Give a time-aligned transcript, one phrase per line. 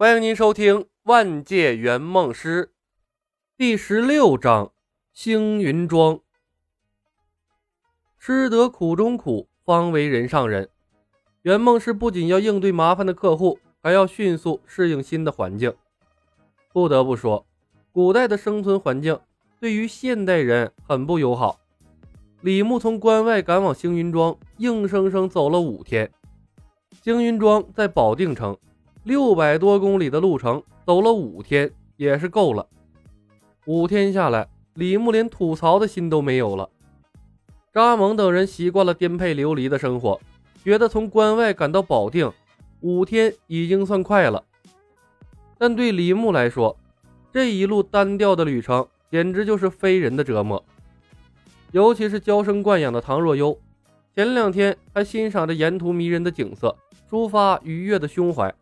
[0.00, 2.64] 欢迎您收听《万界圆梦师》
[3.58, 4.68] 第十六章
[5.12, 6.14] 《星云庄》。
[8.18, 10.70] 吃得苦中苦，方为人上人。
[11.42, 15.74] 圆梦师不仅要应对麻烦的客户，还要迅速适应新的环境。
[16.72, 17.46] 不得不说，
[17.92, 19.20] 古代的生存环境
[19.60, 21.60] 对于现代人很不友好。
[22.40, 26.10] 李牧从关外赶往星云庄，硬生生走了五天。
[27.02, 28.56] 星云庄在保定城。
[29.02, 32.66] 六百多公里的路程，走了五天也是够了。
[33.64, 36.68] 五天下来，李牧连吐槽的心都没有了。
[37.72, 40.20] 扎蒙等人习惯了颠沛流离的生活，
[40.62, 42.30] 觉得从关外赶到保定，
[42.80, 44.44] 五天已经算快了。
[45.56, 46.76] 但对李牧来说，
[47.32, 50.62] 这一路单调的旅程简直就是非人的折磨。
[51.72, 53.56] 尤其是娇生惯养的唐若幽，
[54.14, 56.76] 前两天还欣赏着沿途迷人的景色，
[57.08, 58.52] 抒发愉悦的胸怀。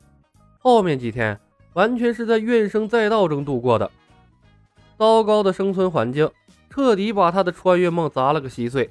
[0.69, 1.41] 后面几天
[1.73, 3.91] 完全是在怨声载道中度过的，
[4.99, 6.31] 糟糕的生存环境
[6.69, 8.91] 彻底把他的穿越梦砸了个稀碎。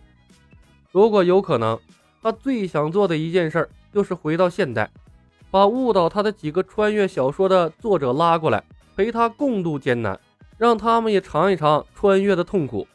[0.91, 1.79] 如果有可能，
[2.19, 4.89] 他最想做的一件事就是回到现代，
[5.51, 8.63] 把误导他的几个穿越小说的作者拉过来，
[8.95, 10.19] 陪他共度艰难，
[10.57, 12.87] 让他们也尝一尝穿越的痛苦。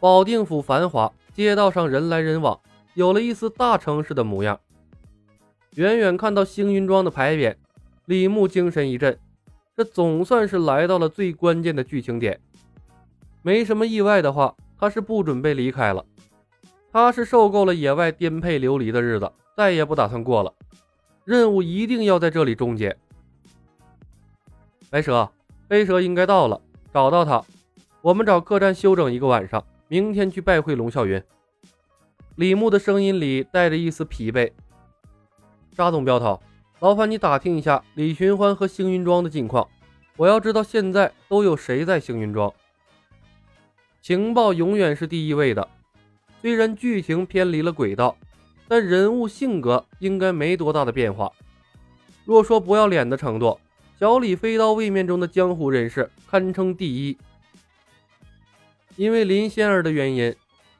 [0.00, 2.58] 保定府繁华，街道上人来人往，
[2.94, 4.58] 有了一丝大城市的模样。
[5.74, 7.56] 远远看到星云庄的牌匾，
[8.06, 9.18] 李牧精神一振，
[9.76, 12.40] 这总算是来到了最关键的剧情点。
[13.42, 16.04] 没什么意外的话，他是不准备离开了。
[16.92, 20.54] 他是受够了野外颠沛流离的日子，再也不打算过了。
[21.24, 22.96] 任务一定要在这里终结。
[24.90, 25.28] 白蛇，
[25.68, 26.60] 黑蛇应该到了，
[26.92, 27.44] 找到他，
[28.00, 31.20] 我们找客栈休整一个晚上，明天去拜会龙啸云。
[32.36, 34.52] 李牧的声音里带着一丝疲惫。
[35.76, 36.40] 沙总镖头，
[36.78, 39.66] 劳烦你打听一下李寻欢和星云庄的近况，
[40.16, 42.52] 我要知道现在都有谁在星云庄。
[44.00, 45.68] 情报永远是第一位的，
[46.40, 48.16] 虽然剧情偏离了轨道，
[48.68, 51.32] 但人物性格应该没多大的变化。
[52.24, 53.58] 若说不要脸的程度，
[53.98, 57.18] 小李飞刀位面中的江湖人士堪称第一。
[58.94, 60.32] 因为林仙儿的原因，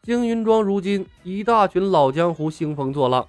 [0.05, 3.27] 星云庄如今一大群老江湖兴风作浪。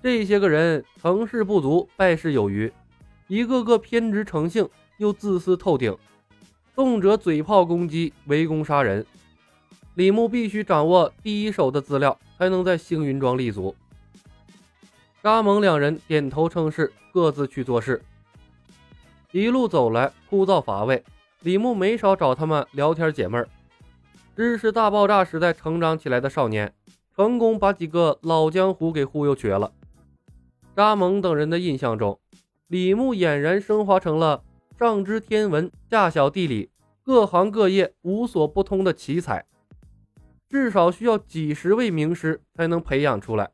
[0.00, 2.72] 这些个人成事不足败事有余，
[3.26, 5.96] 一个个偏执成性又自私透顶，
[6.74, 9.04] 动辄嘴炮攻击、围攻杀人。
[9.94, 13.74] 李牧必须掌握第一手的资料，才能在星云庄立足。
[15.20, 18.00] 扎蒙两人点头称是，各自去做事。
[19.32, 21.02] 一路走来枯燥乏味，
[21.40, 23.48] 李牧没少找他们聊天解闷儿。
[24.36, 26.72] 知识大爆炸时代成长起来的少年，
[27.16, 29.72] 成功把几个老江湖给忽悠瘸了。
[30.78, 32.20] 扎蒙等人的印象中，
[32.68, 34.44] 李牧俨然升华成了
[34.78, 36.70] 上知天文，下晓地理，
[37.02, 39.44] 各行各业无所不通的奇才，
[40.48, 43.50] 至少需要几十位名师才能培养出来。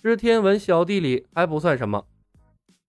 [0.00, 2.06] 知天文、晓地理还不算什么，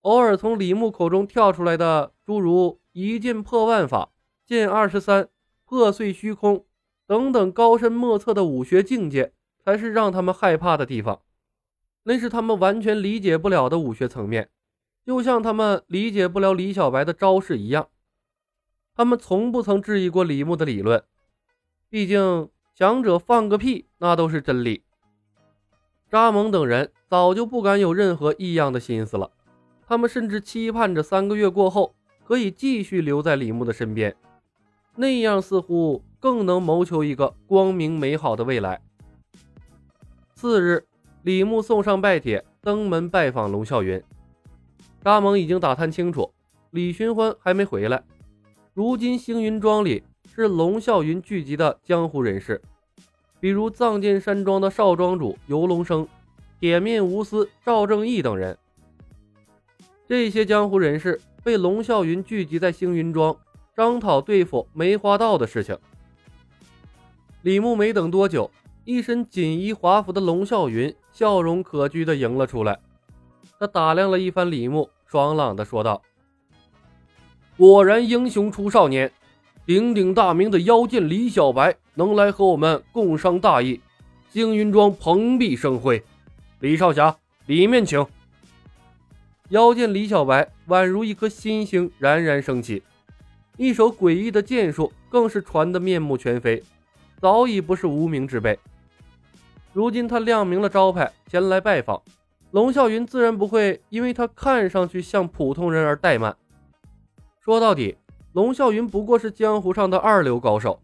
[0.01, 4.11] 偶尔从李牧口中跳出来的诸如一剑破万法、
[4.45, 5.29] 剑二十三、
[5.65, 6.63] 破碎虚空
[7.07, 11.21] 等等高深莫测的武学境界，才是让他们害怕的地方。
[12.07, 14.47] 那是他们完全理解不了的武学层面，
[15.03, 17.87] 就像他们理解不了李小白的招式一样。
[18.93, 21.03] 他们从不曾质疑过李牧的理论，
[21.89, 24.83] 毕竟强者放个屁，那都是真理。
[26.07, 29.31] 扎蒙等人早就不敢有任何异样的心思了，
[29.87, 34.15] 他们甚至期盼着三个月过后可以继续留在李牧的身边，
[34.95, 38.79] 那样似乎更能谋求一个光明美好的未来。
[40.35, 40.85] 次日。
[41.25, 43.99] 李牧送上拜帖，登门拜访龙啸云。
[45.01, 46.31] 扎蒙已经打探清楚，
[46.69, 48.03] 李寻欢还没回来。
[48.75, 50.03] 如今星云庄里
[50.35, 52.61] 是龙啸云聚集的江湖人士，
[53.39, 56.07] 比如藏剑山庄的少庄主游龙生、
[56.59, 58.55] 铁面无私赵正义等人。
[60.07, 63.35] 这些江湖人士被龙啸云聚集在星云庄，
[63.75, 65.75] 商讨对付梅花道的事情。
[67.41, 68.51] 李牧没等多久。
[68.87, 72.77] 一身锦衣华服的龙啸云笑容可掬地迎了出来，
[73.57, 76.01] 他打量了一番李牧，爽朗地说道
[77.55, 79.09] ：“果然英雄出少年，
[79.65, 83.79] 鼎鼎大名的妖剑李小白能来和我们共商大义，
[84.29, 86.03] 星云庄蓬荜生辉。
[86.59, 87.15] 李少侠，
[87.45, 88.05] 里面请。”
[89.51, 92.83] 妖剑李小白宛如一颗新星冉冉升起，
[93.55, 96.61] 一手诡异的剑术更是传得面目全非，
[97.21, 98.59] 早已不是无名之辈。
[99.75, 102.01] 如今他亮明了招牌前来拜访，
[102.51, 106.33] 龙啸云自然不会因为他看上去像普通人而怠慢。
[107.41, 107.97] 说到底，
[108.31, 110.79] 龙啸云不过是江湖上的二流高手，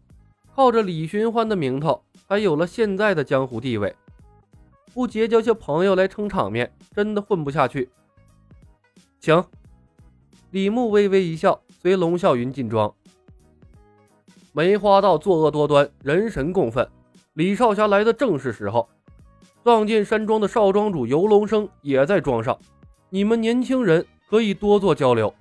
[0.54, 3.96] 靠着李寻欢的名头，还有了现在的江湖地位。
[4.92, 7.88] 不结交些朋友来撑场面，真的混不下去。
[9.18, 9.42] 请。
[10.50, 12.92] 李牧微微一笑，随龙啸云进庄。
[14.52, 16.86] 梅花道作恶多端，人神共愤。
[17.34, 18.88] 李少侠来的正是时候。
[19.64, 22.58] 撞见山庄的少庄主游龙生也在庄上，
[23.10, 25.32] 你们年轻人可以多做交流。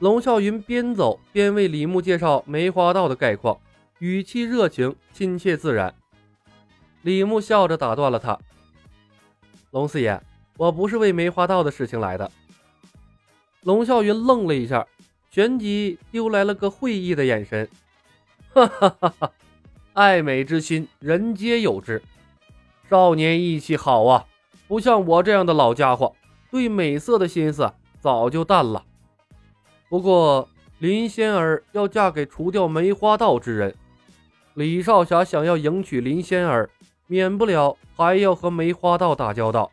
[0.00, 3.58] 龙啸云边走边为李牧介绍梅花道的概况，
[4.00, 5.94] 语气热情、亲切自然。
[7.00, 8.38] 李牧笑着打断了他
[9.72, 10.20] ：“龙四爷，
[10.58, 12.30] 我不是为梅花道的事情来的。”
[13.64, 14.86] 龙啸云愣了一下，
[15.30, 17.66] 旋即丢来了个会意的眼神
[18.52, 19.32] ：“哈哈哈哈，
[19.94, 22.02] 爱美之心，人皆有之。”
[22.88, 24.26] 少年意气好啊，
[24.68, 26.14] 不像我这样的老家伙，
[26.50, 28.84] 对美色的心思早就淡了。
[29.88, 30.48] 不过
[30.78, 33.74] 林仙儿要嫁给除掉梅花道之人，
[34.54, 36.68] 李少侠想要迎娶林仙儿，
[37.06, 39.70] 免不了还要和梅花道打交道。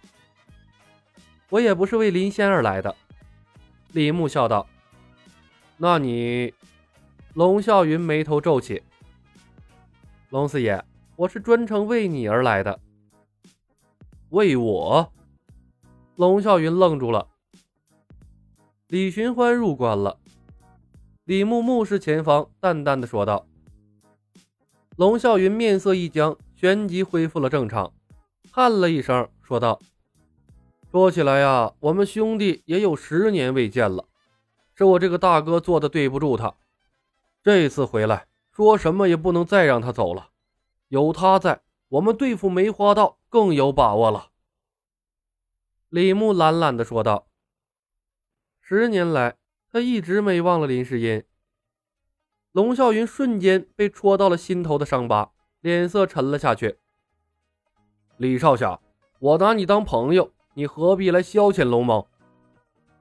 [1.50, 2.95] 我也不是为林仙儿来的，
[3.92, 4.66] 李牧笑道。
[5.77, 6.54] 那你？
[7.33, 8.81] 龙啸云眉头皱起。
[10.30, 10.80] 龙四爷，
[11.16, 12.80] 我是专程为你而来的。
[14.30, 15.12] 为我，
[16.18, 17.28] 龙啸云愣住了。
[18.90, 20.20] 李寻欢入关了，
[21.24, 23.48] 李牧目视前方，淡淡的说道。
[24.98, 27.92] 龙啸云面色一僵，旋即恢复了正常，
[28.52, 29.80] 叹了一声，说道
[30.92, 34.06] ：“说起来呀，我们兄弟也有十年未见了，
[34.76, 36.54] 是我这个大哥做的对不住他。
[37.42, 38.28] 这次回来，
[38.60, 40.32] 说什么也不能再让他走了，
[40.90, 44.32] 有他在。”我们对付梅花道更有把握了。”
[45.88, 47.30] 李牧懒懒的说道。
[48.60, 49.38] 十年来，
[49.72, 51.24] 他一直没忘了林世英。
[52.52, 55.32] 龙啸云瞬间被戳到了心头的伤疤，
[55.62, 56.80] 脸色沉了下去。
[58.18, 58.82] 李少侠，
[59.20, 62.10] 我拿你当朋友，你何必来消遣龙某？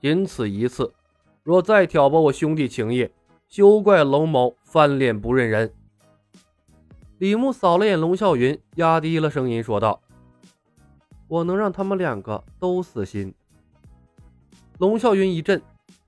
[0.01, 0.95] 仅此一次，
[1.43, 3.11] 若再挑拨我兄弟情谊，
[3.49, 5.73] 休怪龙某翻脸不认人。
[7.17, 10.03] 李牧扫了眼龙啸云，压低了声音说道
[11.27, 13.35] ：“我能让他们两个都死心。”
[14.79, 15.63] 龙啸云一震，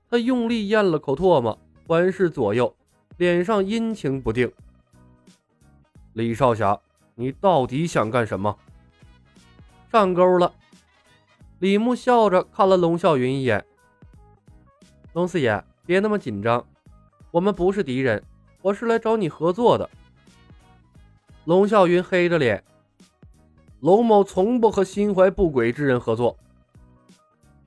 [0.07, 1.57] 他用力咽了口唾沫，
[1.87, 2.73] 环视左右，
[3.17, 4.49] 脸上阴晴不定。
[6.13, 6.79] “李少侠，
[7.15, 8.55] 你到底想干什么？”
[9.91, 10.53] 上钩了。
[11.57, 13.65] 李牧笑着看了龙啸云一眼
[15.13, 16.65] ：“龙四爷，别那么紧张，
[17.31, 18.21] 我们不是敌人，
[18.61, 19.89] 我是来找你合作的。”
[21.45, 22.63] 龙啸云黑着脸，
[23.79, 26.37] 龙某从不和心怀不轨之人合作。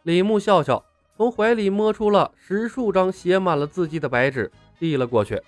[0.04, 0.84] 李牧笑笑，
[1.16, 5.42] 从怀里摸出了十数张写满了字迹的白纸，递了过去。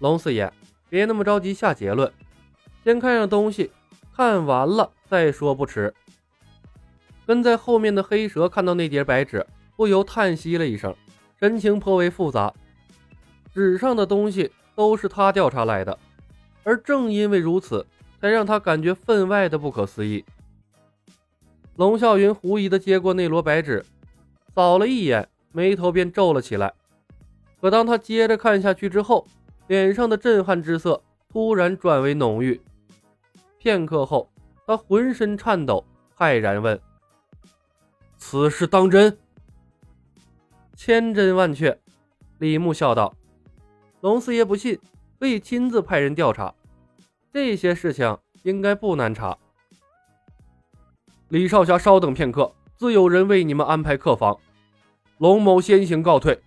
[0.00, 0.52] 龙四爷，
[0.90, 2.12] 别那么着急下结论，
[2.84, 3.70] 先看上东西，
[4.14, 5.94] 看完了再说不迟。
[7.26, 9.46] 跟在后面的黑蛇看到那叠白纸，
[9.76, 10.94] 不由叹息了一声，
[11.38, 12.52] 神情颇为复杂。
[13.54, 15.98] 纸上的东西都是他调查来的。
[16.62, 17.86] 而正因为如此，
[18.20, 20.24] 才让他感觉分外的不可思议。
[21.76, 23.84] 龙啸云狐疑的接过那摞白纸，
[24.54, 26.72] 扫了一眼，眉头便皱了起来。
[27.60, 29.26] 可当他接着看下去之后，
[29.68, 32.60] 脸上的震撼之色突然转为浓郁。
[33.58, 34.30] 片刻后，
[34.66, 35.84] 他浑身颤抖，
[36.16, 36.80] 骇然问
[38.16, 39.16] ：“此事当真？”
[40.76, 41.80] 千真万确，
[42.38, 43.14] 李牧笑道
[44.02, 44.78] ：“龙四爷不信。”
[45.18, 46.54] 可以亲自派人调查，
[47.32, 49.38] 这些事情应该不难查。
[51.28, 54.38] 李少侠，稍等片刻，自有人为你们安排客房。
[55.16, 56.42] 龙某先行告退。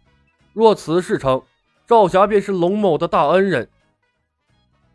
[0.53, 1.41] 若此事成，
[1.87, 3.67] 少侠便是龙某的大恩人。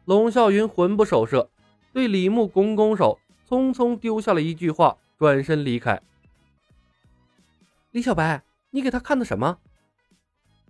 [0.05, 1.51] 龙啸云魂不守舍，
[1.93, 6.01] 对李牧拱拱手，匆匆丢下了一句话，转身离开。
[7.91, 9.61] 李小白，你给他看的什么？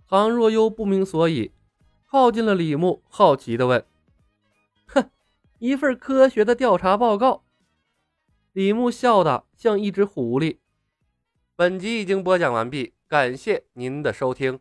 [0.07, 1.51] 唐若幽不明所以。
[2.05, 3.83] 靠近了李牧，好奇的问
[4.85, 5.09] ：“哼，
[5.57, 7.43] 一份科学的调查报告。”
[8.53, 10.59] 李牧笑的像一只狐狸。
[11.55, 14.59] 本集已经播讲完毕，感谢您的收听。